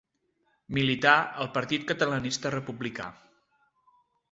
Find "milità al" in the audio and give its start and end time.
0.77-1.51